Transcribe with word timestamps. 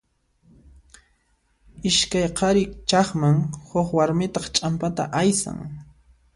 Iskay 1.89 2.25
qhari 2.37 2.63
chaqman, 2.89 3.37
huk 3.69 3.87
warmitaq 3.97 4.45
ch'ampata 4.55 5.03
aysan. 5.21 5.57